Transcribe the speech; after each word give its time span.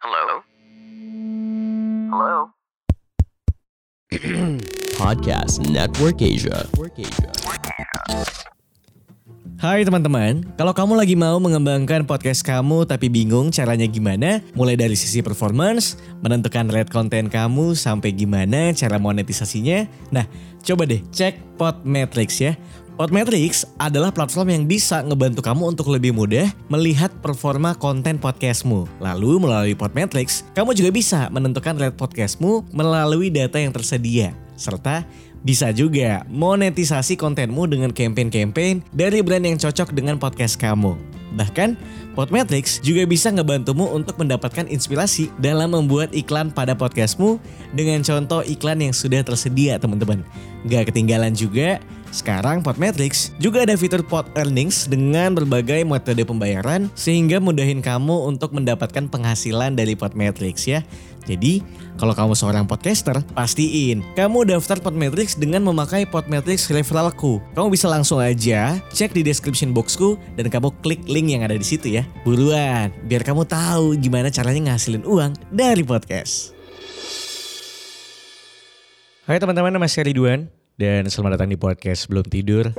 Hello? 0.00 0.40
Hello? 2.08 2.36
Podcast 4.96 5.60
Network 5.68 6.24
Asia. 6.24 6.64
Hai 9.60 9.84
teman-teman, 9.84 10.56
kalau 10.56 10.72
kamu 10.72 10.96
lagi 10.96 11.20
mau 11.20 11.36
mengembangkan 11.36 12.08
podcast 12.08 12.40
kamu 12.40 12.88
tapi 12.88 13.12
bingung 13.12 13.52
caranya 13.52 13.84
gimana, 13.84 14.40
mulai 14.56 14.72
dari 14.72 14.96
sisi 14.96 15.20
performance, 15.20 16.00
menentukan 16.24 16.72
rate 16.72 16.88
konten 16.88 17.28
kamu 17.28 17.76
sampai 17.76 18.16
gimana 18.16 18.72
cara 18.72 18.96
monetisasinya, 18.96 19.84
nah 20.08 20.24
coba 20.64 20.88
deh 20.88 21.04
cek 21.12 21.60
Podmetrics 21.60 22.40
ya. 22.40 22.56
Podmetrics 23.00 23.64
adalah 23.80 24.12
platform 24.12 24.52
yang 24.52 24.64
bisa 24.68 25.00
ngebantu 25.00 25.40
kamu 25.40 25.72
untuk 25.72 25.88
lebih 25.88 26.12
mudah 26.12 26.52
melihat 26.68 27.08
performa 27.24 27.72
konten 27.72 28.20
podcastmu. 28.20 28.84
Lalu 29.00 29.40
melalui 29.40 29.72
Podmetrics, 29.72 30.44
kamu 30.52 30.76
juga 30.76 30.92
bisa 30.92 31.20
menentukan 31.32 31.80
rate 31.80 31.96
podcastmu 31.96 32.68
melalui 32.76 33.32
data 33.32 33.56
yang 33.56 33.72
tersedia. 33.72 34.36
Serta 34.52 35.08
bisa 35.40 35.72
juga 35.72 36.28
monetisasi 36.28 37.16
kontenmu 37.16 37.72
dengan 37.72 37.88
campaign-campaign 37.88 38.92
dari 38.92 39.24
brand 39.24 39.48
yang 39.48 39.56
cocok 39.56 39.96
dengan 39.96 40.20
podcast 40.20 40.60
kamu. 40.60 41.19
Bahkan, 41.34 41.78
Podmetrics 42.18 42.82
juga 42.82 43.06
bisa 43.06 43.30
ngebantumu 43.30 43.86
untuk 43.94 44.18
mendapatkan 44.18 44.66
inspirasi 44.66 45.30
dalam 45.38 45.72
membuat 45.72 46.10
iklan 46.10 46.50
pada 46.50 46.74
podcastmu 46.74 47.38
dengan 47.72 48.02
contoh 48.02 48.42
iklan 48.42 48.82
yang 48.82 48.94
sudah 48.94 49.22
tersedia 49.22 49.78
teman-teman. 49.78 50.26
Gak 50.66 50.90
ketinggalan 50.90 51.32
juga, 51.32 51.78
sekarang 52.10 52.66
Podmetrics 52.66 53.30
juga 53.38 53.62
ada 53.62 53.78
fitur 53.78 54.02
Pod 54.02 54.26
Earnings 54.34 54.90
dengan 54.90 55.30
berbagai 55.38 55.86
metode 55.86 56.26
pembayaran 56.26 56.90
sehingga 56.98 57.38
mudahin 57.38 57.78
kamu 57.78 58.26
untuk 58.26 58.50
mendapatkan 58.50 59.06
penghasilan 59.06 59.78
dari 59.78 59.94
Podmetrics 59.94 60.66
ya. 60.66 60.82
Jadi, 61.28 61.60
kalau 62.00 62.16
kamu 62.16 62.32
seorang 62.32 62.64
podcaster, 62.64 63.20
pastiin 63.36 64.00
kamu 64.16 64.48
daftar 64.48 64.80
Podmetrics 64.80 65.36
dengan 65.36 65.66
memakai 65.66 66.08
Podmetrics 66.08 66.72
referralku. 66.72 67.44
Kamu 67.52 67.68
bisa 67.68 67.88
langsung 67.92 68.22
aja 68.22 68.80
cek 68.92 69.12
di 69.12 69.20
description 69.20 69.76
boxku 69.76 70.16
dan 70.38 70.48
kamu 70.48 70.72
klik 70.80 71.02
link 71.04 71.28
yang 71.28 71.44
ada 71.44 71.56
di 71.56 71.66
situ 71.66 72.00
ya. 72.00 72.08
Buruan, 72.24 72.88
biar 73.04 73.20
kamu 73.20 73.44
tahu 73.44 74.00
gimana 74.00 74.32
caranya 74.32 74.72
ngasilin 74.72 75.04
uang 75.04 75.36
dari 75.52 75.84
podcast. 75.84 76.56
Hai 79.28 79.38
teman-teman, 79.38 79.70
nama 79.70 79.86
saya 79.86 80.08
Ridwan 80.10 80.50
dan 80.80 81.06
selamat 81.06 81.38
datang 81.38 81.52
di 81.52 81.60
podcast 81.60 82.08
Belum 82.08 82.24
Tidur. 82.24 82.72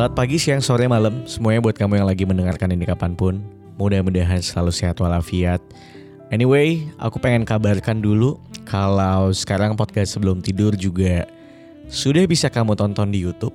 Selamat 0.00 0.16
pagi, 0.16 0.40
siang, 0.40 0.64
sore, 0.64 0.88
malam. 0.88 1.28
Semuanya 1.28 1.60
buat 1.60 1.76
kamu 1.76 2.00
yang 2.00 2.08
lagi 2.08 2.24
mendengarkan 2.24 2.72
ini 2.72 2.88
kapan 2.88 3.12
pun. 3.12 3.44
Mudah-mudahan 3.76 4.40
selalu 4.40 4.72
sehat 4.72 4.96
walafiat. 4.96 5.60
Anyway, 6.32 6.88
aku 6.96 7.20
pengen 7.20 7.44
kabarkan 7.44 8.00
dulu 8.00 8.40
kalau 8.64 9.28
sekarang 9.28 9.76
podcast 9.76 10.16
sebelum 10.16 10.40
tidur 10.40 10.72
juga 10.72 11.28
sudah 11.92 12.24
bisa 12.24 12.48
kamu 12.48 12.80
tonton 12.80 13.12
di 13.12 13.20
YouTube. 13.20 13.52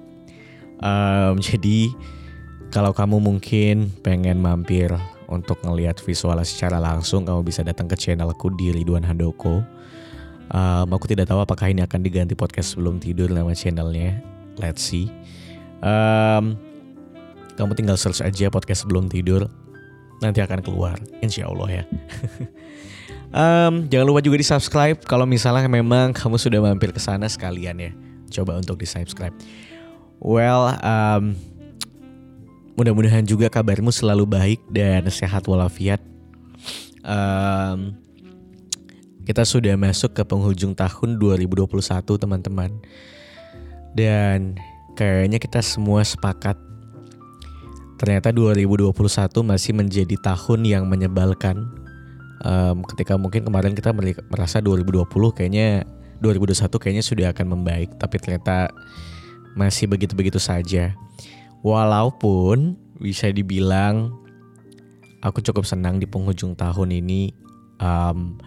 Um, 0.85 1.41
jadi 1.41 1.89
kalau 2.69 2.93
kamu 2.93 3.25
mungkin 3.25 3.89
pengen 4.05 4.37
mampir 4.37 4.93
untuk 5.25 5.57
ngelihat 5.65 5.97
visual 5.97 6.37
secara 6.45 6.77
langsung, 6.77 7.25
kamu 7.25 7.41
bisa 7.41 7.65
datang 7.65 7.89
ke 7.89 7.97
channelku 7.97 8.53
di 8.53 8.69
Ridwan 8.69 9.01
Handoko. 9.01 9.65
Um, 10.53 10.87
aku 10.93 11.09
tidak 11.09 11.25
tahu 11.25 11.41
apakah 11.41 11.73
ini 11.73 11.81
akan 11.81 12.05
diganti 12.05 12.37
podcast 12.37 12.77
sebelum 12.77 13.01
tidur 13.01 13.33
nama 13.33 13.49
channelnya. 13.57 14.21
Let's 14.61 14.85
see. 14.85 15.09
Um, 15.83 16.55
kamu 17.55 17.71
tinggal 17.75 17.97
search 17.99 18.19
aja 18.19 18.51
podcast 18.51 18.83
sebelum 18.83 19.07
tidur, 19.07 19.47
nanti 20.19 20.43
akan 20.43 20.59
keluar, 20.59 20.99
insya 21.23 21.47
Allah 21.47 21.81
ya. 21.81 21.83
um, 23.39 23.87
jangan 23.87 24.05
lupa 24.07 24.19
juga 24.19 24.39
di 24.39 24.47
subscribe 24.47 24.99
kalau 25.07 25.23
misalnya 25.23 25.67
memang 25.71 26.11
kamu 26.11 26.35
sudah 26.35 26.59
mampir 26.59 26.91
ke 26.91 26.99
sana 26.99 27.27
sekalian 27.31 27.79
ya. 27.79 27.91
Coba 28.31 28.59
untuk 28.59 28.79
di 28.79 28.87
subscribe. 28.87 29.35
Well, 30.19 30.75
um, 30.83 31.35
mudah-mudahan 32.75 33.23
juga 33.23 33.47
kabarmu 33.47 33.91
selalu 33.91 34.27
baik 34.27 34.59
dan 34.67 35.07
sehat 35.07 35.47
walafiat. 35.47 36.03
Um, 37.05 37.95
kita 39.25 39.41
sudah 39.41 39.73
masuk 39.79 40.13
ke 40.13 40.23
penghujung 40.27 40.77
tahun 40.77 41.17
2021 41.17 41.71
teman-teman. 42.03 42.71
Dan 43.95 44.59
kayaknya 44.95 45.37
kita 45.37 45.59
semua 45.59 46.01
sepakat 46.01 46.55
ternyata 47.95 48.31
2021 48.35 48.91
masih 49.43 49.71
menjadi 49.75 50.15
tahun 50.19 50.67
yang 50.67 50.83
menyebalkan. 50.87 51.71
Um, 52.45 52.85
ketika 52.85 53.15
mungkin 53.17 53.47
kemarin 53.47 53.73
kita 53.73 53.95
merasa 54.29 54.61
2020 54.61 55.07
kayaknya 55.33 55.87
2021 56.19 56.69
kayaknya 56.77 57.03
sudah 57.03 57.25
akan 57.31 57.57
membaik, 57.57 57.95
tapi 57.97 58.19
ternyata 58.19 58.69
masih 59.55 59.87
begitu-begitu 59.87 60.37
saja. 60.37 60.93
Walaupun 61.65 62.77
bisa 62.99 63.31
dibilang 63.31 64.13
aku 65.23 65.41
cukup 65.41 65.65
senang 65.65 65.97
di 65.97 66.05
penghujung 66.05 66.53
tahun 66.53 67.01
ini 67.01 67.33
um, 67.81 68.37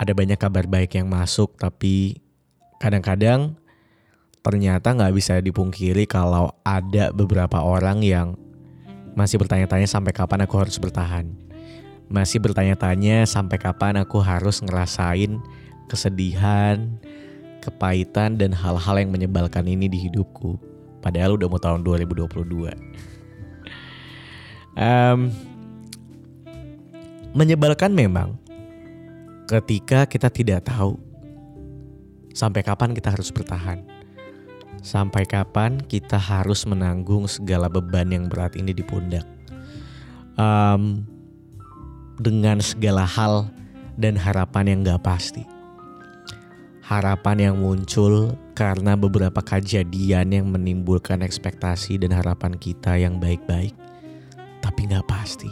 ada 0.00 0.16
banyak 0.16 0.38
kabar 0.40 0.64
baik 0.64 0.96
yang 0.96 1.10
masuk, 1.10 1.58
tapi 1.60 2.22
kadang-kadang 2.80 3.60
ternyata 4.40 4.96
nggak 4.96 5.12
bisa 5.12 5.36
dipungkiri 5.40 6.08
kalau 6.08 6.52
ada 6.64 7.12
beberapa 7.12 7.60
orang 7.60 8.00
yang 8.00 8.36
masih 9.12 9.36
bertanya-tanya 9.36 9.84
sampai 9.84 10.12
kapan 10.16 10.44
aku 10.48 10.56
harus 10.56 10.76
bertahan. 10.80 11.28
Masih 12.10 12.42
bertanya-tanya 12.42 13.22
sampai 13.28 13.60
kapan 13.60 14.02
aku 14.02 14.18
harus 14.18 14.58
ngerasain 14.64 15.38
kesedihan, 15.86 16.98
kepahitan, 17.62 18.38
dan 18.38 18.50
hal-hal 18.54 18.96
yang 18.98 19.10
menyebalkan 19.10 19.66
ini 19.66 19.86
di 19.86 19.98
hidupku. 20.08 20.58
Padahal 21.02 21.34
udah 21.38 21.48
mau 21.50 21.60
tahun 21.60 21.82
2022. 21.82 22.70
um, 24.78 25.30
menyebalkan 27.34 27.94
memang 27.94 28.38
ketika 29.46 30.06
kita 30.06 30.30
tidak 30.30 30.66
tahu 30.66 30.98
sampai 32.30 32.62
kapan 32.62 32.94
kita 32.94 33.10
harus 33.10 33.34
bertahan 33.34 33.99
Sampai 34.80 35.28
kapan 35.28 35.76
kita 35.76 36.16
harus 36.16 36.64
menanggung 36.64 37.28
segala 37.28 37.68
beban 37.68 38.08
yang 38.08 38.32
berat 38.32 38.56
ini 38.56 38.72
di 38.72 38.80
pundak? 38.80 39.28
Um, 40.40 41.04
dengan 42.16 42.64
segala 42.64 43.04
hal 43.04 43.48
dan 44.00 44.16
harapan 44.16 44.72
yang 44.72 44.78
gak 44.84 45.04
pasti. 45.04 45.44
Harapan 46.80 47.52
yang 47.52 47.56
muncul 47.60 48.36
karena 48.56 48.96
beberapa 48.96 49.40
kejadian 49.44 50.32
yang 50.32 50.46
menimbulkan 50.48 51.24
ekspektasi 51.24 52.00
dan 52.00 52.16
harapan 52.16 52.56
kita 52.56 52.96
yang 52.96 53.16
baik-baik, 53.20 53.76
tapi 54.64 54.80
gak 54.88 55.04
pasti. 55.08 55.48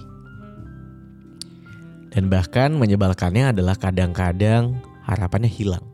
Dan 2.12 2.32
bahkan 2.32 2.72
menyebalkannya 2.76 3.52
adalah 3.52 3.76
kadang-kadang 3.76 4.80
harapannya 5.04 5.52
hilang 5.52 5.87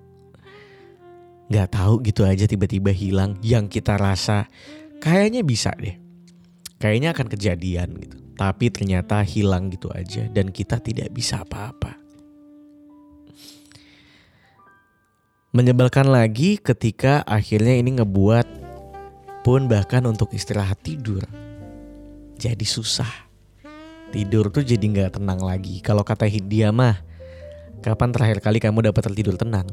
nggak 1.55 1.71
tahu 1.71 2.03
gitu 2.03 2.27
aja 2.27 2.51
tiba-tiba 2.51 2.91
hilang 2.91 3.39
yang 3.39 3.71
kita 3.71 3.95
rasa 3.95 4.51
kayaknya 4.99 5.47
bisa 5.47 5.71
deh. 5.79 5.95
Kayaknya 6.83 7.15
akan 7.15 7.27
kejadian 7.31 7.89
gitu. 8.03 8.19
Tapi 8.35 8.67
ternyata 8.75 9.23
hilang 9.23 9.71
gitu 9.71 9.87
aja 9.95 10.27
dan 10.27 10.51
kita 10.51 10.83
tidak 10.83 11.15
bisa 11.15 11.47
apa-apa. 11.47 11.95
Menyebalkan 15.55 16.11
lagi 16.11 16.59
ketika 16.59 17.23
akhirnya 17.23 17.79
ini 17.79 18.03
ngebuat 18.03 18.67
pun 19.47 19.71
bahkan 19.71 20.03
untuk 20.11 20.35
istirahat 20.35 20.83
tidur 20.83 21.23
jadi 22.35 22.67
susah. 22.67 23.31
Tidur 24.11 24.51
tuh 24.51 24.67
jadi 24.67 24.83
nggak 24.83 25.23
tenang 25.23 25.39
lagi. 25.39 25.79
Kalau 25.79 26.03
kata 26.03 26.27
dia 26.27 26.75
mah 26.75 26.99
kapan 27.87 28.11
terakhir 28.11 28.43
kali 28.43 28.59
kamu 28.59 28.91
dapat 28.91 29.07
tertidur 29.07 29.39
tenang 29.39 29.71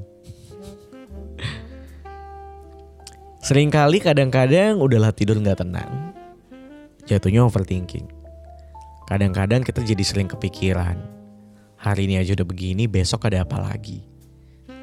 Seringkali 3.42 3.98
kadang-kadang 3.98 4.78
udahlah 4.78 5.10
tidur 5.10 5.34
nggak 5.42 5.66
tenang. 5.66 6.14
Jatuhnya 7.10 7.42
overthinking. 7.42 8.06
Kadang-kadang 9.10 9.66
kita 9.66 9.82
jadi 9.82 10.04
sering 10.06 10.30
kepikiran. 10.30 10.96
Hari 11.82 12.06
ini 12.06 12.22
aja 12.22 12.38
udah 12.38 12.46
begini, 12.46 12.86
besok 12.86 13.26
ada 13.26 13.42
apa 13.42 13.58
lagi? 13.58 14.06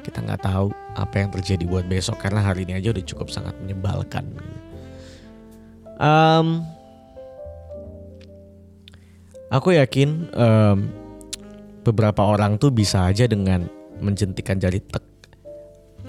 Kita 0.03 0.19
nggak 0.19 0.43
tahu 0.43 0.75
apa 0.99 1.15
yang 1.23 1.31
terjadi 1.31 1.63
buat 1.63 1.87
besok 1.87 2.19
karena 2.19 2.43
hari 2.43 2.67
ini 2.67 2.75
aja 2.75 2.91
udah 2.91 3.03
cukup 3.07 3.31
sangat 3.31 3.55
menyebalkan. 3.63 4.27
Um, 5.95 6.67
aku 9.47 9.79
yakin 9.79 10.27
um, 10.35 10.91
beberapa 11.87 12.27
orang 12.27 12.59
tuh 12.59 12.75
bisa 12.75 13.07
aja 13.07 13.23
dengan 13.23 13.71
menjentikan 14.03 14.59
jari 14.59 14.83
tek 14.83 15.08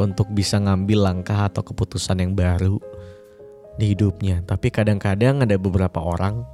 untuk 0.00 0.32
bisa 0.32 0.56
ngambil 0.56 1.12
langkah 1.12 1.46
atau 1.46 1.60
keputusan 1.60 2.24
yang 2.24 2.32
baru 2.32 2.80
di 3.76 3.92
hidupnya. 3.92 4.40
Tapi 4.48 4.72
kadang-kadang 4.72 5.44
ada 5.44 5.60
beberapa 5.60 6.00
orang 6.00 6.44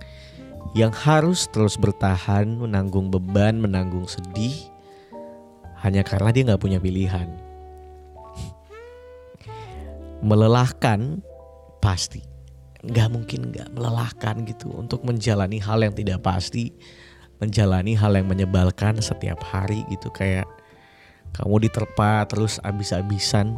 yang 0.74 0.90
harus 0.90 1.46
terus 1.54 1.78
bertahan, 1.78 2.58
menanggung 2.58 3.08
beban, 3.08 3.62
menanggung 3.62 4.10
sedih, 4.10 4.54
hanya 5.80 6.02
karena 6.02 6.30
dia 6.34 6.42
nggak 6.52 6.62
punya 6.62 6.78
pilihan. 6.82 7.30
Melelahkan 10.26 11.22
pasti, 11.78 12.24
nggak 12.82 13.08
mungkin 13.14 13.54
nggak 13.54 13.68
melelahkan 13.72 14.42
gitu 14.48 14.74
untuk 14.74 15.06
menjalani 15.06 15.62
hal 15.62 15.86
yang 15.86 15.94
tidak 15.94 16.24
pasti, 16.24 16.74
menjalani 17.38 17.94
hal 17.94 18.16
yang 18.16 18.26
menyebalkan 18.26 18.98
setiap 18.98 19.38
hari 19.44 19.84
gitu 19.92 20.10
kayak 20.10 20.48
kamu 21.36 21.68
diterpa 21.68 22.24
terus 22.26 22.56
abis-abisan 22.64 23.52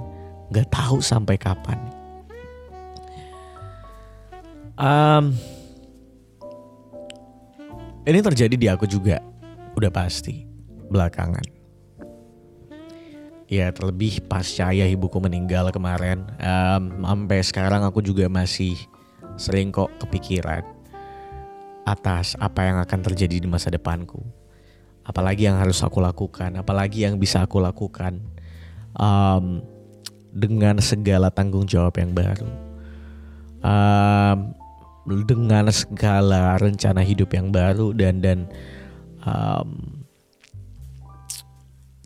nggak 0.50 0.69
tahu 0.69 0.98
sampai 0.98 1.38
kapan. 1.38 1.78
Um, 4.78 5.34
ini 8.06 8.19
terjadi 8.22 8.54
di 8.54 8.66
aku 8.70 8.86
juga, 8.86 9.19
udah 9.75 9.90
pasti 9.90 10.46
belakangan. 10.86 11.42
Ya 13.48 13.72
terlebih 13.72 14.22
pasca 14.28 14.70
ayah 14.70 14.86
ibuku 14.86 15.19
meninggal 15.19 15.72
kemarin, 15.72 16.22
um, 16.38 17.02
sampai 17.02 17.40
sekarang 17.42 17.82
aku 17.82 18.04
juga 18.04 18.28
masih 18.28 18.76
sering 19.40 19.72
kok 19.72 19.88
kepikiran 20.04 20.62
atas 21.88 22.36
apa 22.36 22.69
yang 22.69 22.76
akan 22.78 23.00
terjadi 23.00 23.40
di 23.40 23.48
masa 23.48 23.72
depanku. 23.72 24.20
Apalagi 25.08 25.49
yang 25.49 25.56
harus 25.56 25.81
aku 25.81 26.05
lakukan, 26.05 26.60
apalagi 26.60 27.08
yang 27.08 27.16
bisa 27.16 27.40
aku 27.40 27.56
lakukan 27.64 28.20
um, 28.93 29.64
dengan 30.37 30.76
segala 30.84 31.32
tanggung 31.32 31.64
jawab 31.64 31.96
yang 31.96 32.12
baru. 32.12 32.50
Um, 33.64 34.52
dengan 35.25 35.72
segala 35.72 36.60
rencana 36.60 37.00
hidup 37.00 37.32
yang 37.32 37.49
baru 37.49 37.96
dan 37.96 38.20
dan 38.20 38.38
um, 39.25 40.05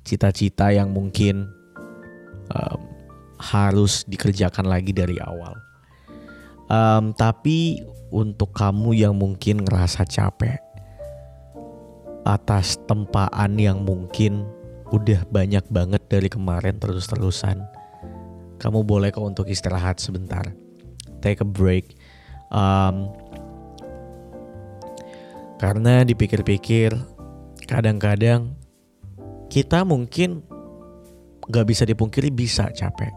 cita-cita 0.07 0.71
yang 0.71 0.95
mungkin 0.95 1.51
um, 2.55 2.81
harus 3.43 4.07
dikerjakan 4.07 4.71
lagi 4.71 4.95
dari 4.95 5.19
awal. 5.19 5.59
Um, 6.71 7.11
tapi 7.13 7.83
untuk 8.15 8.55
kamu 8.55 8.95
yang 8.95 9.19
mungkin 9.19 9.67
ngerasa 9.67 10.07
capek 10.07 10.72
atas 12.23 12.79
tempaan 12.87 13.59
yang 13.59 13.83
mungkin 13.83 14.47
udah 14.93 15.25
banyak 15.33 15.65
banget 15.73 16.03
dari 16.07 16.29
kemarin 16.29 16.77
terus-terusan, 16.79 17.65
kamu 18.61 18.85
boleh 18.85 19.11
kok 19.11 19.25
untuk 19.25 19.47
istirahat 19.49 19.99
sebentar. 19.99 20.45
Take 21.25 21.43
a 21.43 21.49
break. 21.49 21.97
Um, 22.53 23.11
karena 25.57 26.03
dipikir-pikir 26.03 26.93
kadang-kadang 27.71 28.53
kita 29.49 29.87
mungkin 29.87 30.43
gak 31.49 31.67
bisa 31.67 31.87
dipungkiri 31.87 32.29
bisa 32.31 32.69
capek. 32.71 33.15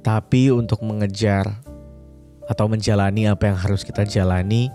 Tapi 0.00 0.48
untuk 0.48 0.80
mengejar 0.80 1.44
atau 2.48 2.66
menjalani 2.66 3.30
apa 3.30 3.52
yang 3.52 3.58
harus 3.60 3.86
kita 3.86 4.02
jalani 4.02 4.72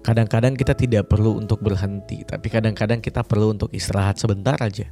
kadang-kadang 0.00 0.56
kita 0.56 0.72
tidak 0.72 1.08
perlu 1.08 1.36
untuk 1.36 1.60
berhenti 1.60 2.24
tapi 2.24 2.48
kadang-kadang 2.48 3.04
kita 3.04 3.20
perlu 3.20 3.52
untuk 3.52 3.68
istirahat 3.72 4.16
sebentar 4.16 4.56
aja 4.60 4.88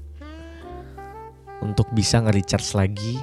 untuk 1.64 1.90
bisa 1.94 2.22
nge-recharge 2.22 2.70
lagi 2.76 3.14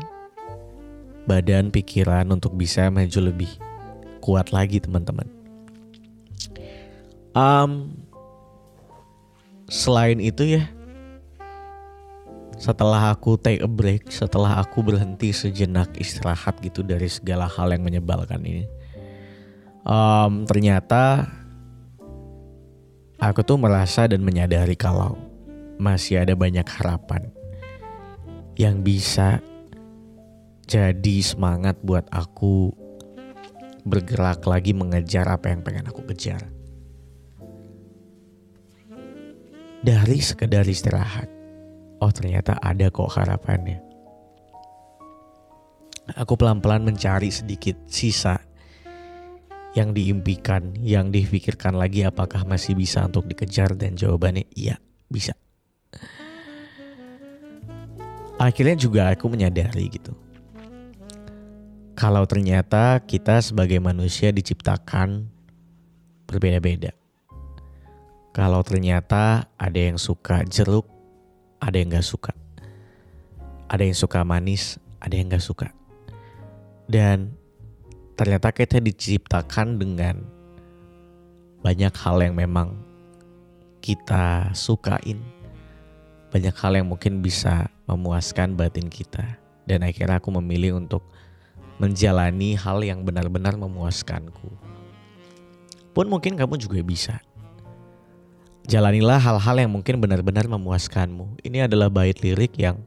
badan 1.25 1.73
pikiran 1.73 2.29
untuk 2.29 2.53
bisa 2.53 2.87
maju 2.93 3.19
lebih 3.19 3.51
kuat 4.21 4.53
lagi 4.53 4.81
teman-teman. 4.81 5.29
Um, 7.35 7.93
selain 9.67 10.17
itu 10.23 10.55
ya, 10.57 10.63
setelah 12.55 13.11
aku 13.11 13.35
take 13.35 13.59
a 13.59 13.69
break, 13.69 14.07
setelah 14.07 14.63
aku 14.63 14.81
berhenti 14.85 15.35
sejenak 15.35 15.91
istirahat 15.99 16.57
gitu 16.63 16.81
dari 16.85 17.11
segala 17.11 17.49
hal 17.49 17.75
yang 17.75 17.83
menyebalkan 17.83 18.39
ini, 18.45 18.65
um, 19.83 20.47
ternyata 20.47 21.27
aku 23.25 23.41
tuh 23.41 23.57
merasa 23.57 24.05
dan 24.05 24.21
menyadari 24.21 24.77
kalau 24.77 25.17
masih 25.81 26.21
ada 26.21 26.37
banyak 26.37 26.65
harapan 26.77 27.33
yang 28.53 28.85
bisa 28.85 29.41
jadi 30.69 31.17
semangat 31.25 31.81
buat 31.81 32.05
aku 32.13 32.69
bergerak 33.81 34.45
lagi 34.45 34.77
mengejar 34.77 35.25
apa 35.25 35.49
yang 35.49 35.65
pengen 35.65 35.89
aku 35.89 36.05
kejar. 36.13 36.41
Dari 39.85 40.17
sekedar 40.17 40.65
istirahat, 40.65 41.29
oh 42.01 42.09
ternyata 42.09 42.57
ada 42.57 42.89
kok 42.89 43.13
harapannya. 43.13 43.81
Aku 46.17 46.37
pelan-pelan 46.37 46.85
mencari 46.85 47.29
sedikit 47.29 47.77
sisa 47.89 48.41
yang 49.75 49.91
diimpikan, 49.91 50.73
yang 50.79 51.11
dipikirkan 51.11 51.75
lagi 51.75 52.07
apakah 52.07 52.47
masih 52.47 52.73
bisa 52.79 53.03
untuk 53.03 53.27
dikejar 53.27 53.75
dan 53.75 53.99
jawabannya 53.99 54.47
iya, 54.55 54.79
bisa. 55.11 55.35
Akhirnya 58.35 58.75
juga 58.75 59.11
aku 59.11 59.31
menyadari 59.31 59.87
gitu 59.91 60.15
kalau 61.95 62.27
ternyata 62.27 62.99
kita 63.07 63.39
sebagai 63.39 63.79
manusia 63.79 64.29
diciptakan 64.35 65.31
berbeda-beda. 66.27 66.91
Kalau 68.35 68.59
ternyata 68.67 69.47
ada 69.55 69.79
yang 69.79 69.95
suka 69.95 70.43
jeruk, 70.43 70.83
ada 71.63 71.79
yang 71.79 71.95
gak 71.95 72.03
suka. 72.03 72.35
Ada 73.71 73.87
yang 73.87 73.95
suka 73.95 74.27
manis, 74.27 74.75
ada 74.99 75.15
yang 75.15 75.31
gak 75.31 75.39
suka. 75.39 75.71
Dan 76.91 77.31
ternyata 78.15 78.51
kita 78.55 78.79
diciptakan 78.79 79.75
dengan 79.75 80.23
banyak 81.59 81.91
hal 81.91 82.17
yang 82.23 82.35
memang 82.35 82.79
kita 83.83 84.49
sukain. 84.55 85.19
Banyak 86.31 86.55
hal 86.55 86.73
yang 86.79 86.87
mungkin 86.89 87.19
bisa 87.19 87.67
memuaskan 87.87 88.55
batin 88.55 88.87
kita. 88.87 89.37
Dan 89.67 89.83
akhirnya 89.83 90.19
aku 90.19 90.31
memilih 90.35 90.79
untuk 90.79 91.03
menjalani 91.77 92.55
hal 92.55 92.79
yang 92.81 93.03
benar-benar 93.03 93.59
memuaskanku. 93.59 94.49
Pun 95.91 96.05
mungkin 96.07 96.35
kamu 96.39 96.55
juga 96.59 96.79
bisa. 96.83 97.19
Jalanilah 98.65 99.21
hal-hal 99.21 99.55
yang 99.67 99.71
mungkin 99.71 100.01
benar-benar 100.01 100.49
memuaskanmu. 100.49 101.39
Ini 101.45 101.69
adalah 101.69 101.91
bait 101.91 102.17
lirik 102.19 102.57
yang 102.57 102.81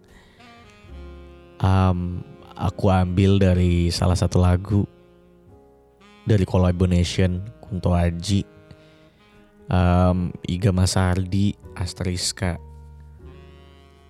um, 1.62 2.20
aku 2.58 2.90
ambil 2.90 3.38
dari 3.38 3.88
salah 3.94 4.18
satu 4.18 4.42
lagu 4.42 4.82
dari 6.28 6.44
collaboration 6.44 7.40
Kunto 7.64 7.96
Aji, 7.96 8.44
um, 9.72 10.28
Iga 10.44 10.68
Masardi, 10.76 11.56
Asteriska, 11.72 12.60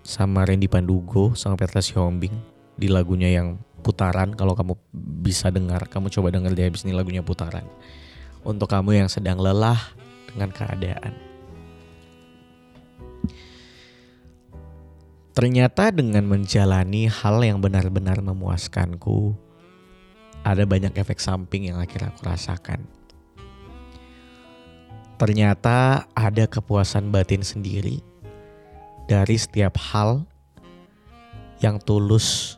sama 0.03 0.43
Randy 0.43 0.67
Pandugo, 0.67 1.39
sama 1.39 1.55
Petra 1.55 1.79
Sihombing 1.79 2.35
di 2.75 2.91
lagunya 2.91 3.31
yang 3.31 3.63
putaran. 3.87 4.35
Kalau 4.35 4.59
kamu 4.59 4.75
bisa 5.23 5.55
dengar 5.55 5.87
kamu 5.87 6.11
coba 6.11 6.35
dengar 6.35 6.53
di 6.59 6.67
habis 6.67 6.83
ini 6.83 6.91
lagunya 6.91 7.23
putaran. 7.23 7.65
Untuk 8.43 8.67
kamu 8.67 8.99
yang 9.05 9.09
sedang 9.11 9.39
lelah 9.39 9.79
dengan 10.31 10.51
keadaan. 10.51 11.15
Ternyata 15.39 15.95
dengan 15.95 16.27
menjalani 16.27 17.07
hal 17.07 17.39
yang 17.47 17.63
benar-benar 17.63 18.19
memuaskanku 18.19 19.39
ada 20.43 20.63
banyak 20.67 20.95
efek 20.95 21.19
samping 21.19 21.71
yang 21.71 21.79
akhirnya 21.79 22.11
aku 22.15 22.23
rasakan 22.27 22.85
ternyata 25.19 26.07
ada 26.15 26.47
kepuasan 26.47 27.11
batin 27.11 27.43
sendiri 27.43 27.99
dari 29.11 29.35
setiap 29.35 29.75
hal 29.91 30.23
yang 31.59 31.83
tulus 31.83 32.57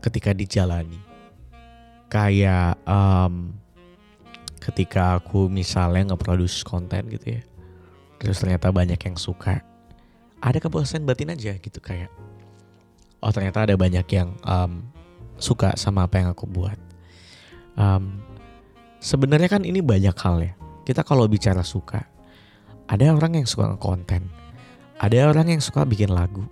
ketika 0.00 0.32
dijalani. 0.32 0.96
Kayak 2.08 2.80
um, 2.88 3.52
ketika 4.64 5.20
aku 5.20 5.52
misalnya 5.52 6.16
nge-produce 6.16 6.64
konten 6.64 7.12
gitu 7.12 7.36
ya. 7.36 7.42
Terus 8.16 8.40
ternyata 8.40 8.72
banyak 8.72 8.96
yang 8.96 9.20
suka. 9.20 9.60
Ada 10.40 10.64
kepuasan 10.64 11.04
batin 11.04 11.36
aja 11.36 11.52
gitu 11.60 11.78
kayak. 11.82 12.08
Oh 13.20 13.28
ternyata 13.34 13.68
ada 13.68 13.76
banyak 13.76 14.06
yang 14.08 14.32
um, 14.48 14.80
suka 15.36 15.76
sama 15.76 16.08
apa 16.08 16.24
yang 16.24 16.32
aku 16.32 16.48
buat. 16.48 16.87
Um, 17.78 18.28
Sebenarnya 18.98 19.46
kan 19.46 19.62
ini 19.62 19.78
banyak 19.78 20.16
hal 20.18 20.36
ya. 20.42 20.52
Kita 20.82 21.06
kalau 21.06 21.30
bicara 21.30 21.62
suka, 21.62 22.02
ada 22.90 23.14
orang 23.14 23.38
yang 23.38 23.46
suka 23.46 23.70
nge-konten, 23.70 24.26
ada 24.98 25.30
orang 25.30 25.54
yang 25.54 25.62
suka 25.62 25.86
bikin 25.86 26.10
lagu, 26.10 26.42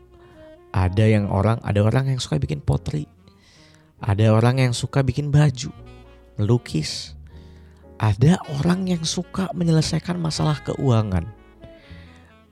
ada 0.70 1.02
yang 1.02 1.26
orang, 1.26 1.58
ada 1.66 1.82
orang 1.82 2.06
yang 2.14 2.22
suka 2.22 2.38
bikin 2.38 2.62
potri, 2.62 3.10
ada 3.98 4.30
orang 4.30 4.62
yang 4.62 4.72
suka 4.76 5.02
bikin 5.02 5.34
baju. 5.34 5.74
melukis. 6.36 7.16
Ada 7.96 8.36
orang 8.60 8.84
yang 8.92 9.00
suka 9.08 9.48
menyelesaikan 9.56 10.20
masalah 10.20 10.60
keuangan. 10.68 11.24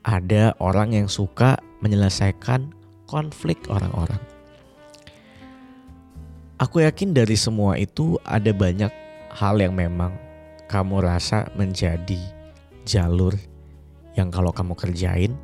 Ada 0.01 0.57
orang 0.57 0.97
yang 0.97 1.05
suka 1.05 1.61
menyelesaikan 1.85 2.73
konflik 3.05 3.61
orang-orang. 3.69 4.17
Aku 6.65 6.81
yakin 6.81 7.13
dari 7.13 7.37
semua 7.37 7.77
itu 7.77 8.17
ada 8.25 8.49
banyak 8.49 8.89
hal 9.37 9.61
yang 9.61 9.77
memang 9.77 10.17
kamu 10.65 10.97
rasa 11.05 11.45
menjadi 11.53 12.17
jalur 12.89 13.37
yang 14.17 14.33
kalau 14.33 14.49
kamu 14.49 14.73
kerjain 14.73 15.37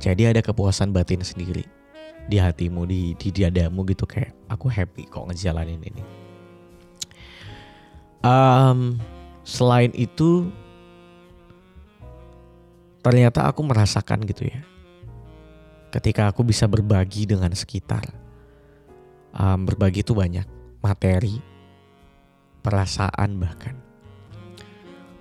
jadi 0.00 0.32
ada 0.32 0.40
kepuasan 0.40 0.96
batin 0.96 1.20
sendiri 1.20 1.68
di 2.24 2.40
hatimu 2.40 2.88
di 2.88 3.12
di 3.20 3.28
diadamu 3.28 3.84
gitu 3.84 4.08
kayak 4.08 4.32
aku 4.48 4.72
happy 4.72 5.04
kok 5.04 5.28
ngejalanin 5.28 5.76
ini. 5.84 6.02
Um, 8.24 8.96
selain 9.44 9.92
itu 9.92 10.48
ternyata 13.04 13.44
aku 13.44 13.60
merasakan 13.60 14.24
gitu 14.24 14.48
ya 14.48 14.64
ketika 15.92 16.32
aku 16.32 16.40
bisa 16.48 16.64
berbagi 16.64 17.28
dengan 17.28 17.52
sekitar 17.52 18.25
um, 19.34 19.66
berbagi 19.66 20.04
itu 20.04 20.12
banyak 20.14 20.46
materi 20.84 21.40
perasaan 22.62 23.38
bahkan. 23.38 23.74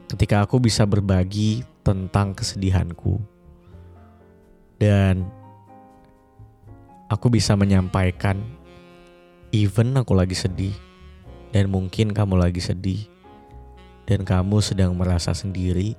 Ketika 0.05 0.45
aku 0.45 0.61
bisa 0.61 0.85
berbagi 0.85 1.65
tentang 1.81 2.37
kesedihanku 2.37 3.21
dan 4.77 5.25
aku 7.09 7.29
bisa 7.29 7.57
menyampaikan 7.57 8.41
even 9.53 9.93
aku 9.97 10.13
lagi 10.13 10.33
sedih 10.33 10.75
dan 11.53 11.69
mungkin 11.69 12.13
kamu 12.13 12.37
lagi 12.37 12.61
sedih 12.61 13.05
dan 14.05 14.21
kamu 14.21 14.61
sedang 14.61 14.93
merasa 14.93 15.33
sendiri, 15.33 15.97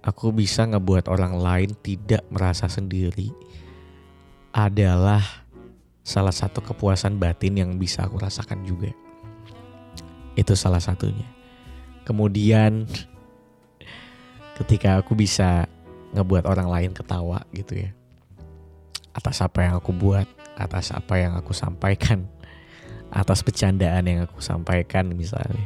aku 0.00 0.32
bisa 0.32 0.64
ngebuat 0.64 1.08
orang 1.12 1.36
lain 1.36 1.70
tidak 1.84 2.24
merasa 2.32 2.68
sendiri 2.68 3.28
adalah 4.52 5.47
salah 6.08 6.32
satu 6.32 6.64
kepuasan 6.64 7.20
batin 7.20 7.60
yang 7.60 7.76
bisa 7.76 8.08
aku 8.08 8.16
rasakan 8.16 8.64
juga. 8.64 8.88
Itu 10.32 10.56
salah 10.56 10.80
satunya. 10.80 11.28
Kemudian 12.08 12.88
ketika 14.56 15.04
aku 15.04 15.12
bisa 15.12 15.68
ngebuat 16.16 16.48
orang 16.48 16.72
lain 16.72 16.90
ketawa 16.96 17.44
gitu 17.52 17.76
ya. 17.84 17.92
Atas 19.12 19.44
apa 19.44 19.68
yang 19.68 19.76
aku 19.76 19.92
buat, 19.92 20.24
atas 20.56 20.96
apa 20.96 21.20
yang 21.20 21.36
aku 21.36 21.52
sampaikan 21.52 22.24
atas 23.08 23.40
bercandaan 23.40 24.04
yang 24.04 24.20
aku 24.24 24.40
sampaikan 24.40 25.08
misalnya. 25.12 25.64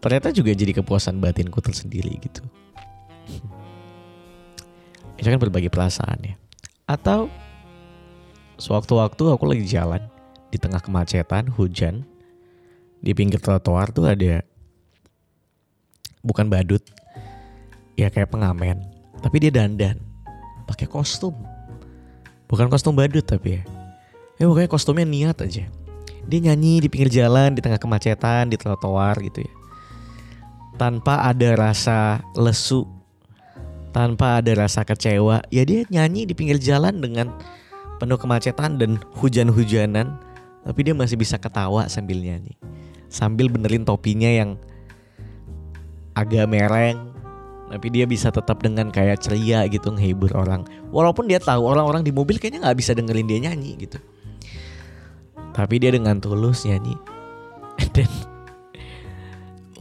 Ternyata 0.00 0.32
juga 0.36 0.52
jadi 0.52 0.76
kepuasan 0.76 1.20
batinku 1.20 1.60
tersendiri 1.64 2.12
gitu. 2.20 2.44
Itu 5.16 5.28
kan 5.28 5.40
berbagi 5.40 5.72
perasaan 5.72 6.18
ya. 6.20 6.34
Atau 6.84 7.32
sewaktu-waktu 8.58 9.22
aku 9.34 9.44
lagi 9.48 9.64
jalan 9.66 10.02
di 10.50 10.56
tengah 10.60 10.78
kemacetan, 10.78 11.50
hujan, 11.50 12.06
di 13.02 13.10
pinggir 13.12 13.42
trotoar 13.42 13.90
tuh 13.90 14.06
ada 14.06 14.42
bukan 16.22 16.48
badut, 16.48 16.82
ya 17.98 18.08
kayak 18.08 18.30
pengamen, 18.30 18.80
tapi 19.20 19.42
dia 19.42 19.52
dandan, 19.52 19.98
pakai 20.64 20.86
kostum, 20.86 21.34
bukan 22.46 22.70
kostum 22.70 22.94
badut 22.94 23.26
tapi 23.26 23.60
ya, 23.60 23.62
ya 24.40 24.44
pokoknya 24.46 24.70
kostumnya 24.70 25.06
niat 25.06 25.38
aja. 25.42 25.66
Dia 26.24 26.40
nyanyi 26.40 26.80
di 26.80 26.88
pinggir 26.88 27.12
jalan 27.12 27.52
di 27.52 27.60
tengah 27.60 27.76
kemacetan 27.76 28.48
di 28.48 28.56
trotoar 28.56 29.20
gitu 29.20 29.44
ya. 29.44 29.52
Tanpa 30.80 31.20
ada 31.28 31.52
rasa 31.52 32.24
lesu 32.32 32.88
tanpa 33.94 34.42
ada 34.42 34.50
rasa 34.58 34.82
kecewa 34.82 35.46
ya 35.54 35.62
dia 35.62 35.86
nyanyi 35.86 36.26
di 36.26 36.34
pinggir 36.34 36.58
jalan 36.58 36.98
dengan 36.98 37.30
penuh 37.98 38.18
kemacetan 38.18 38.76
dan 38.76 38.98
hujan-hujanan 39.18 40.18
tapi 40.64 40.80
dia 40.80 40.94
masih 40.96 41.20
bisa 41.20 41.36
ketawa 41.36 41.86
sambil 41.92 42.18
nyanyi. 42.18 42.56
Sambil 43.12 43.52
benerin 43.52 43.84
topinya 43.84 44.26
yang 44.26 44.56
agak 46.16 46.48
mereng 46.48 47.14
tapi 47.68 47.90
dia 47.90 48.04
bisa 48.06 48.28
tetap 48.30 48.60
dengan 48.60 48.92
kayak 48.92 49.24
ceria 49.24 49.66
gitu 49.68 49.92
ngehibur 49.92 50.30
orang. 50.36 50.64
Walaupun 50.94 51.26
dia 51.26 51.40
tahu 51.40 51.64
orang-orang 51.64 52.04
di 52.04 52.12
mobil 52.12 52.38
kayaknya 52.38 52.70
nggak 52.70 52.78
bisa 52.78 52.92
dengerin 52.96 53.26
dia 53.28 53.40
nyanyi 53.50 53.72
gitu. 53.80 53.98
Tapi 55.54 55.74
dia 55.78 55.90
dengan 55.94 56.18
tulus 56.18 56.66
nyanyi. 56.66 56.94
Dan 57.94 58.10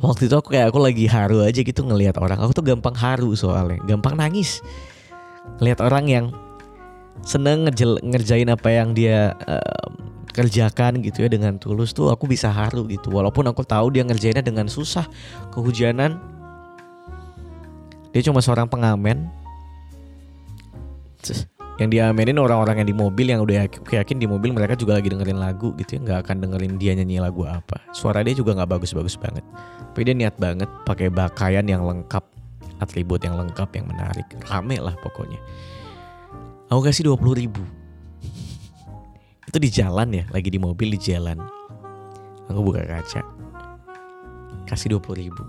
waktu 0.01 0.27
itu 0.27 0.35
aku 0.35 0.57
kayak 0.57 0.73
aku 0.73 0.79
lagi 0.81 1.05
haru 1.07 1.43
aja 1.45 1.59
gitu 1.61 1.81
ngelihat 1.85 2.17
orang. 2.19 2.39
Aku 2.43 2.51
tuh 2.55 2.65
gampang 2.65 2.95
haru 2.95 3.31
soalnya 3.37 3.79
gampang 3.85 4.17
nangis. 4.17 4.63
Ngelihat 5.59 5.79
orang 5.83 6.05
yang 6.07 6.25
seneng 7.21 7.69
ngerjain 8.01 8.49
apa 8.49 8.69
yang 8.73 8.97
dia 8.97 9.37
uh, 9.45 9.85
kerjakan 10.33 10.99
gitu 11.05 11.23
ya 11.23 11.29
dengan 11.29 11.61
tulus 11.61 11.93
tuh 11.93 12.09
aku 12.09 12.25
bisa 12.25 12.49
haru 12.49 12.89
gitu. 12.89 13.13
Walaupun 13.13 13.45
aku 13.47 13.61
tahu 13.61 13.93
dia 13.93 14.01
ngerjainnya 14.01 14.41
dengan 14.41 14.65
susah 14.65 15.05
kehujanan. 15.53 16.17
Dia 18.11 18.21
cuma 18.25 18.41
seorang 18.41 18.65
pengamen. 18.65 19.29
Yang 21.81 21.89
diamenin 21.97 22.37
orang-orang 22.37 22.85
yang 22.85 22.89
di 22.89 22.97
mobil 22.97 23.25
yang 23.33 23.41
udah 23.41 23.65
yakin 23.65 24.17
di 24.21 24.29
mobil 24.29 24.53
mereka 24.53 24.77
juga 24.77 24.97
lagi 24.97 25.09
dengerin 25.09 25.37
lagu 25.37 25.73
gitu 25.77 25.97
ya. 25.97 25.99
Nggak 26.01 26.19
akan 26.27 26.35
dengerin 26.49 26.73
dia 26.81 26.91
nyanyi 26.97 27.21
lagu 27.21 27.45
apa. 27.45 27.81
Suara 27.93 28.25
dia 28.25 28.33
juga 28.33 28.57
nggak 28.57 28.69
bagus-bagus 28.77 29.17
banget. 29.17 29.45
Tapi 29.93 30.01
dia 30.05 30.13
niat 30.17 30.35
banget 30.37 30.69
pakai 30.85 31.13
pakaian 31.13 31.65
yang 31.65 31.85
lengkap 31.85 32.25
atribut 32.81 33.21
yang 33.21 33.37
lengkap 33.37 33.69
yang 33.73 33.85
menarik. 33.89 34.25
Rame 34.49 34.77
lah 34.81 34.97
pokoknya 35.01 35.37
aku 36.73 36.89
kasih 36.89 37.13
dua 37.13 37.17
puluh 37.21 37.37
ribu 37.37 37.61
itu 39.45 39.57
di 39.61 39.69
jalan 39.69 40.09
ya 40.09 40.25
lagi 40.33 40.49
di 40.49 40.57
mobil 40.57 40.97
di 40.97 40.99
jalan 40.99 41.37
aku 42.49 42.59
buka 42.65 42.81
kaca 42.81 43.21
kasih 44.65 44.97
dua 44.97 45.01
puluh 45.01 45.29
ribu 45.29 45.45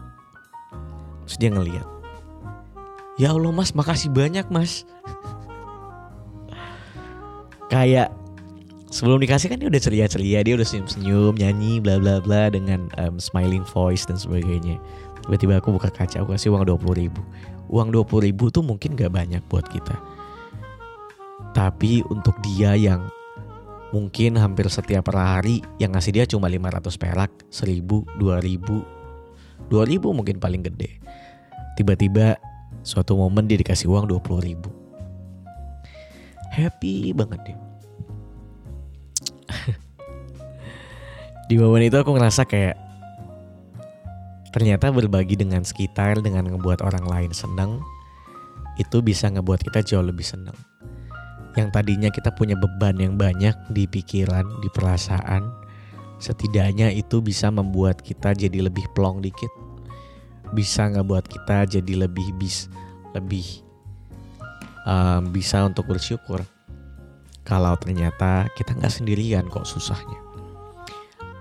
terus 1.25 1.41
dia 1.41 1.49
ngeliat 1.49 1.89
ya 3.17 3.33
Allah 3.33 3.49
mas 3.49 3.73
makasih 3.73 4.13
banyak 4.13 4.45
mas 4.53 4.85
kayak 7.73 8.13
sebelum 8.95 9.19
dikasih 9.19 9.51
kan 9.51 9.59
dia 9.59 9.67
udah 9.67 9.83
ceria-ceria, 9.83 10.47
dia 10.47 10.55
udah 10.55 10.63
senyum-senyum, 10.63 11.35
nyanyi 11.35 11.83
bla 11.83 11.99
bla 11.99 12.23
bla 12.23 12.47
dengan 12.47 12.87
um, 13.03 13.19
smiling 13.19 13.67
voice 13.67 14.07
dan 14.07 14.15
sebagainya. 14.15 14.79
Tiba-tiba 15.27 15.59
aku 15.59 15.75
buka 15.75 15.91
kaca, 15.91 16.23
aku 16.23 16.39
kasih 16.39 16.55
uang 16.55 16.63
20 16.63 17.03
ribu. 17.03 17.19
Uang 17.67 17.91
20 17.91 18.31
ribu 18.31 18.55
tuh 18.55 18.63
mungkin 18.63 18.95
gak 18.95 19.11
banyak 19.11 19.43
buat 19.51 19.67
kita. 19.67 19.99
Tapi 21.55 22.03
untuk 22.11 22.35
dia 22.43 22.75
yang 22.75 23.07
mungkin 23.95 24.35
hampir 24.35 24.67
setiap 24.67 25.15
hari 25.15 25.63
yang 25.79 25.95
ngasih 25.95 26.11
dia 26.11 26.27
cuma 26.27 26.51
500 26.51 26.99
perak, 26.99 27.31
1000, 27.47 28.19
2000, 28.19 28.83
2000 29.71 30.19
mungkin 30.19 30.43
paling 30.43 30.67
gede. 30.67 30.99
Tiba-tiba 31.79 32.35
suatu 32.83 33.15
momen 33.15 33.47
dia 33.47 33.55
dikasih 33.55 33.87
uang 33.87 34.11
20 34.11 34.43
ribu. 34.43 34.71
Happy 36.51 37.15
banget 37.15 37.41
deh. 37.47 37.59
di 41.51 41.55
momen 41.59 41.87
itu 41.87 41.95
aku 41.95 42.19
ngerasa 42.19 42.51
kayak 42.51 42.75
ternyata 44.51 44.91
berbagi 44.91 45.35
dengan 45.39 45.63
sekitar 45.67 46.19
dengan 46.23 46.47
ngebuat 46.51 46.83
orang 46.83 47.07
lain 47.07 47.31
seneng 47.35 47.83
itu 48.79 49.03
bisa 49.03 49.31
ngebuat 49.31 49.63
kita 49.67 49.83
jauh 49.83 50.03
lebih 50.03 50.27
seneng. 50.27 50.55
Yang 51.55 51.69
tadinya 51.71 52.11
kita 52.11 52.35
punya 52.35 52.59
beban 52.59 52.99
yang 52.99 53.15
banyak 53.15 53.55
di 53.71 53.87
pikiran, 53.87 54.43
di 54.59 54.69
perasaan, 54.75 55.47
setidaknya 56.19 56.91
itu 56.91 57.23
bisa 57.23 57.51
membuat 57.51 58.03
kita 58.03 58.35
jadi 58.35 58.67
lebih 58.67 58.87
plong 58.95 59.23
dikit. 59.23 59.51
Bisa 60.51 60.91
ngebuat 60.91 61.31
kita 61.31 61.67
jadi 61.79 62.07
lebih 62.07 62.27
bis, 62.39 62.67
lebih 63.15 63.65
um, 64.87 65.31
bisa 65.31 65.63
untuk 65.67 65.89
bersyukur 65.89 66.43
kalau 67.45 67.77
ternyata 67.77 68.49
kita 68.57 68.73
nggak 68.73 68.93
sendirian 68.93 69.45
kok 69.53 69.69
susahnya. 69.69 70.17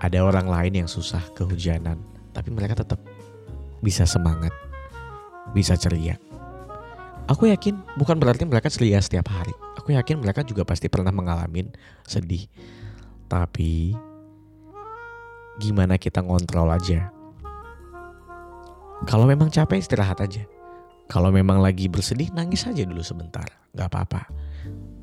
Ada 0.04 0.20
orang 0.20 0.46
lain 0.46 0.84
yang 0.84 0.88
susah 0.90 1.22
kehujanan, 1.32 1.96
tapi 2.36 2.52
mereka 2.52 2.84
tetap 2.84 3.00
bisa 3.80 4.04
semangat, 4.04 4.52
bisa 5.56 5.80
ceria. 5.80 6.20
Aku 7.24 7.48
yakin 7.48 7.80
bukan 7.96 8.20
berarti 8.20 8.44
mereka 8.44 8.68
ceria 8.68 9.00
setiap 9.00 9.32
hari. 9.32 9.63
Aku 9.84 9.92
yakin 9.92 10.16
mereka 10.16 10.40
juga 10.40 10.64
pasti 10.64 10.88
pernah 10.88 11.12
mengalami 11.12 11.68
sedih. 12.08 12.48
Tapi 13.28 13.92
gimana 15.60 16.00
kita 16.00 16.24
ngontrol 16.24 16.72
aja. 16.72 17.12
Kalau 19.04 19.28
memang 19.28 19.52
capek 19.52 19.84
istirahat 19.84 20.24
aja. 20.24 20.40
Kalau 21.04 21.28
memang 21.28 21.60
lagi 21.60 21.84
bersedih 21.92 22.32
nangis 22.32 22.64
aja 22.64 22.80
dulu 22.80 23.04
sebentar. 23.04 23.44
Gak 23.76 23.92
apa-apa. 23.92 24.24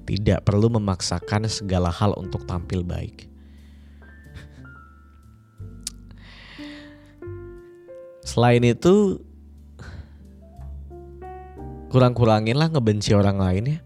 Tidak 0.09 0.41
perlu 0.41 0.73
memaksakan 0.73 1.45
segala 1.45 1.93
hal 1.93 2.17
untuk 2.17 2.49
tampil 2.49 2.81
baik. 2.81 3.29
Selain 8.25 8.65
itu 8.65 9.21
kurang-kurangin 11.93 12.57
lah 12.57 12.65
ngebenci 12.73 13.13
orang 13.13 13.37
lain 13.37 13.77
ya. 13.77 13.79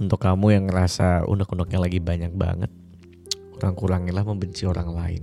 Untuk 0.00 0.16
kamu 0.16 0.56
yang 0.56 0.64
ngerasa 0.64 1.28
unek-uneknya 1.28 1.76
lagi 1.76 2.00
banyak 2.00 2.32
banget, 2.32 2.72
kurang-kurangin 3.52 4.16
lah 4.16 4.24
membenci 4.24 4.64
orang 4.64 4.96
lain. 4.96 5.22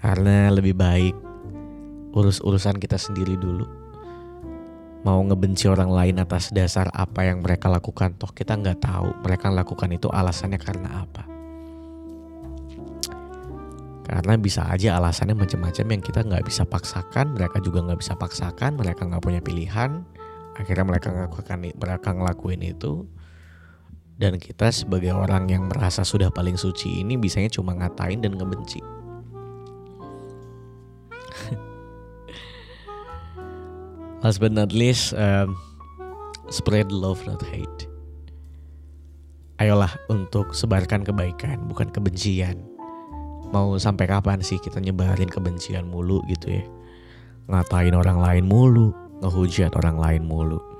Karena 0.00 0.48
lebih 0.48 0.72
baik 0.72 1.12
urus 2.16 2.40
urusan 2.40 2.80
kita 2.80 2.96
sendiri 2.96 3.36
dulu. 3.36 3.68
Mau 5.04 5.20
ngebenci 5.20 5.68
orang 5.68 5.92
lain 5.92 6.16
atas 6.16 6.56
dasar 6.56 6.88
apa 6.96 7.28
yang 7.28 7.44
mereka 7.44 7.68
lakukan, 7.68 8.16
toh 8.16 8.32
kita 8.32 8.56
nggak 8.56 8.80
tahu 8.80 9.12
mereka 9.20 9.52
lakukan 9.52 9.92
itu 9.92 10.08
alasannya 10.08 10.56
karena 10.56 11.04
apa. 11.04 11.28
Karena 14.08 14.40
bisa 14.40 14.72
aja 14.72 14.96
alasannya 14.96 15.36
macam-macam 15.36 15.84
yang 15.92 16.00
kita 16.00 16.24
nggak 16.24 16.48
bisa 16.48 16.64
paksakan, 16.64 17.36
mereka 17.36 17.60
juga 17.60 17.84
nggak 17.84 18.00
bisa 18.00 18.16
paksakan, 18.16 18.80
mereka 18.80 19.04
nggak 19.04 19.20
punya 19.20 19.44
pilihan. 19.44 20.00
Akhirnya 20.56 20.88
mereka 20.88 21.12
ngelakukan 21.12 21.76
mereka 21.76 22.08
ngelakuin 22.16 22.64
itu 22.64 23.04
dan 24.16 24.40
kita 24.40 24.72
sebagai 24.72 25.12
orang 25.12 25.44
yang 25.52 25.68
merasa 25.68 26.00
sudah 26.00 26.32
paling 26.32 26.56
suci 26.56 27.04
ini 27.04 27.20
bisanya 27.20 27.52
cuma 27.52 27.76
ngatain 27.76 28.24
dan 28.24 28.32
ngebenci. 28.40 28.80
Last 34.24 34.40
but 34.40 34.56
not 34.56 34.72
least, 34.72 35.12
um, 35.12 35.52
spread 36.48 36.88
love 36.88 37.20
not 37.28 37.44
hate. 37.44 37.84
Ayolah 39.60 39.92
untuk 40.08 40.56
sebarkan 40.56 41.04
kebaikan, 41.04 41.68
bukan 41.68 41.92
kebencian. 41.92 42.60
Mau 43.52 43.76
sampai 43.80 44.08
kapan 44.08 44.40
sih 44.40 44.56
kita 44.60 44.80
nyebarin 44.80 45.28
kebencian 45.32 45.88
mulu 45.88 46.20
gitu 46.28 46.60
ya? 46.60 46.64
Ngatain 47.52 47.94
orang 47.94 48.18
lain 48.20 48.44
mulu, 48.48 48.92
ngehujat 49.20 49.76
orang 49.76 49.96
lain 50.00 50.24
mulu. 50.24 50.75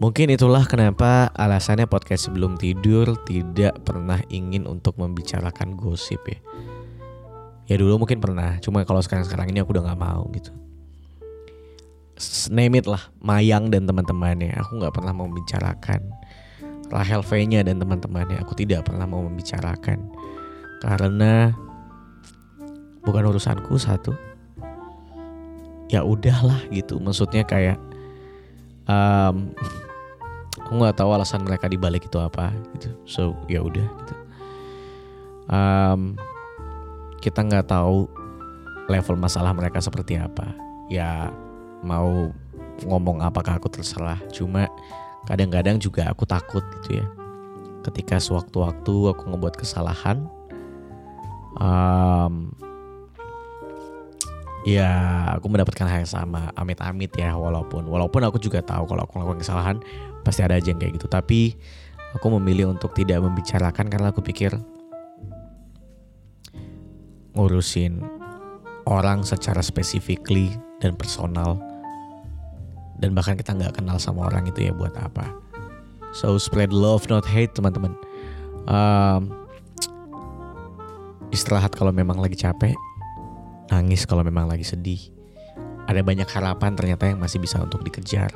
Mungkin 0.00 0.32
itulah 0.32 0.64
kenapa 0.64 1.28
alasannya 1.36 1.84
podcast 1.84 2.32
sebelum 2.32 2.56
tidur 2.56 3.20
tidak 3.28 3.84
pernah 3.84 4.16
ingin 4.32 4.64
untuk 4.64 4.96
membicarakan 4.96 5.76
gosip 5.76 6.24
ya. 6.24 6.40
Ya 7.68 7.76
dulu 7.76 8.02
mungkin 8.02 8.16
pernah, 8.16 8.56
cuma 8.64 8.82
kalau 8.88 9.04
sekarang-sekarang 9.04 9.52
ini 9.52 9.60
aku 9.60 9.76
udah 9.76 9.92
nggak 9.92 10.00
mau 10.00 10.24
gitu. 10.32 10.50
Name 12.48 12.80
lah, 12.84 13.12
Mayang 13.20 13.68
dan 13.68 13.84
teman-temannya. 13.84 14.56
Aku 14.64 14.80
nggak 14.80 14.96
pernah 14.96 15.12
mau 15.12 15.28
membicarakan. 15.28 16.00
Rahel 16.90 17.22
V-nya 17.22 17.60
dan 17.62 17.76
teman-temannya. 17.78 18.40
Aku 18.40 18.56
tidak 18.56 18.88
pernah 18.88 19.04
mau 19.04 19.22
membicarakan. 19.24 20.00
Karena 20.80 21.52
bukan 23.04 23.24
urusanku 23.30 23.76
satu. 23.76 24.16
Ya 25.92 26.04
udahlah 26.04 26.60
gitu. 26.72 27.00
Maksudnya 27.00 27.44
kayak 27.46 27.78
um, 28.90 29.54
aku 30.64 30.70
nggak 30.78 30.96
tahu 31.00 31.10
alasan 31.16 31.42
mereka 31.42 31.66
dibalik 31.66 32.06
itu 32.06 32.18
apa 32.20 32.54
gitu. 32.76 32.88
So 33.08 33.22
ya 33.50 33.64
udah 33.64 33.86
gitu. 33.86 34.14
Um, 35.50 36.14
kita 37.20 37.42
nggak 37.42 37.68
tahu 37.68 38.06
level 38.86 39.16
masalah 39.18 39.52
mereka 39.52 39.82
seperti 39.82 40.16
apa. 40.16 40.54
Ya 40.90 41.30
mau 41.82 42.30
ngomong 42.84 43.20
apakah 43.24 43.58
aku 43.58 43.68
terserah. 43.68 44.20
Cuma 44.32 44.70
kadang-kadang 45.28 45.76
juga 45.76 46.08
aku 46.08 46.24
takut 46.24 46.64
gitu 46.80 47.02
ya. 47.02 47.06
Ketika 47.80 48.20
sewaktu-waktu 48.20 48.94
aku 49.16 49.22
ngebuat 49.32 49.56
kesalahan, 49.56 50.28
um, 51.56 52.52
ya 54.66 54.90
aku 55.36 55.46
mendapatkan 55.48 55.86
hal 55.86 56.04
yang 56.04 56.10
sama. 56.10 56.52
Amit-amit 56.56 57.12
ya 57.16 57.36
walaupun 57.36 57.86
walaupun 57.88 58.20
aku 58.26 58.40
juga 58.40 58.60
tahu 58.60 58.88
kalau 58.88 59.04
aku 59.04 59.12
melakukan 59.20 59.40
kesalahan 59.40 59.76
pasti 60.24 60.40
ada 60.44 60.56
aja 60.56 60.72
yang 60.72 60.80
kayak 60.80 61.00
gitu. 61.00 61.08
Tapi 61.08 61.54
aku 62.14 62.26
memilih 62.38 62.74
untuk 62.74 62.92
tidak 62.92 63.22
membicarakan 63.22 63.86
karena 63.86 64.10
aku 64.10 64.20
pikir 64.20 64.54
ngurusin 67.34 68.02
orang 68.90 69.22
secara 69.22 69.62
specifically 69.62 70.50
dan 70.82 70.98
personal 70.98 71.60
dan 73.00 73.16
bahkan 73.16 73.38
kita 73.38 73.54
nggak 73.54 73.80
kenal 73.80 73.96
sama 73.96 74.28
orang 74.28 74.50
itu 74.50 74.68
ya 74.68 74.72
buat 74.74 74.92
apa 74.98 75.30
so 76.10 76.34
spread 76.36 76.74
love 76.74 77.06
not 77.06 77.22
hate 77.22 77.54
teman-teman 77.54 77.94
um, 78.66 79.30
istirahat 81.30 81.70
kalau 81.72 81.94
memang 81.94 82.18
lagi 82.18 82.34
capek 82.34 82.74
nangis 83.70 84.04
kalau 84.04 84.26
memang 84.26 84.50
lagi 84.50 84.66
sedih 84.66 85.00
ada 85.86 86.02
banyak 86.04 86.26
harapan 86.26 86.74
ternyata 86.74 87.08
yang 87.08 87.18
masih 87.18 87.40
bisa 87.40 87.62
untuk 87.62 87.82
dikejar 87.86 88.30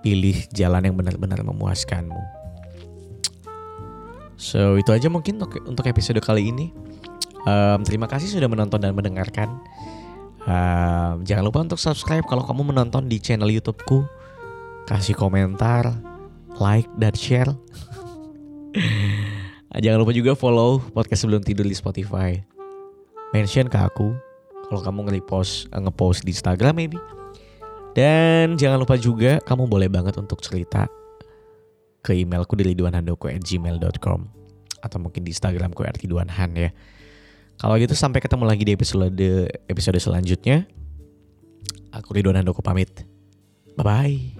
pilih 0.00 0.38
jalan 0.54 0.86
yang 0.86 0.96
benar-benar 0.96 1.44
memuaskanmu 1.44 2.22
so 4.40 4.80
itu 4.80 4.90
aja 4.94 5.12
mungkin 5.12 5.36
untuk 5.68 5.84
episode 5.84 6.18
kali 6.24 6.48
ini 6.48 6.72
Um, 7.48 7.80
terima 7.88 8.04
kasih 8.04 8.28
sudah 8.28 8.48
menonton 8.50 8.80
dan 8.84 8.92
mendengarkan. 8.92 9.48
Um, 10.44 11.24
jangan 11.24 11.44
lupa 11.44 11.64
untuk 11.64 11.80
subscribe 11.80 12.24
kalau 12.28 12.44
kamu 12.44 12.72
menonton 12.74 13.08
di 13.08 13.16
channel 13.16 13.48
YouTubeku. 13.48 14.04
Kasih 14.84 15.16
komentar, 15.16 15.94
like 16.58 16.88
dan 17.00 17.14
share. 17.16 17.52
jangan 19.84 19.98
lupa 20.02 20.12
juga 20.12 20.34
follow 20.36 20.82
podcast 20.92 21.24
sebelum 21.24 21.40
tidur 21.40 21.64
di 21.64 21.76
Spotify. 21.76 22.59
Mention 23.30 23.70
ke 23.70 23.78
aku 23.78 24.14
kalau 24.70 24.80
kamu 24.86 24.98
nge-repost, 25.10 25.70
nge-post 25.74 26.22
di 26.22 26.30
Instagram 26.30 26.74
maybe. 26.78 26.98
Dan 27.90 28.54
jangan 28.54 28.78
lupa 28.78 28.94
juga 28.94 29.42
kamu 29.42 29.66
boleh 29.66 29.90
banget 29.90 30.14
untuk 30.18 30.38
cerita 30.38 30.86
ke 32.00 32.14
emailku 32.22 32.54
di 32.54 32.70
liduanhandoko@gmail.com 32.70 34.20
atau 34.80 34.98
mungkin 35.02 35.26
di 35.26 35.34
Instagramku 35.34 35.82
@riduanhan 35.82 36.50
ya. 36.54 36.70
Kalau 37.60 37.76
gitu 37.76 37.92
sampai 37.92 38.24
ketemu 38.24 38.48
lagi 38.48 38.62
di 38.64 38.72
episode 38.72 39.50
episode 39.68 39.98
selanjutnya. 40.00 40.64
Aku 41.92 42.14
Ridwan 42.14 42.40
Handoko 42.40 42.62
pamit. 42.62 43.04
Bye 43.76 43.84
bye. 43.84 44.39